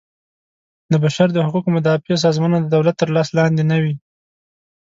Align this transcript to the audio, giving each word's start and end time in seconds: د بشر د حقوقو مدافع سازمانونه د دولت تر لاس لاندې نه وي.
د 0.91 0.93
بشر 1.03 1.27
د 1.33 1.37
حقوقو 1.45 1.69
مدافع 1.77 2.13
سازمانونه 2.25 2.63
د 2.63 2.71
دولت 2.75 2.95
تر 3.01 3.09
لاس 3.15 3.29
لاندې 3.37 3.63
نه 3.71 3.77
وي. 3.83 3.95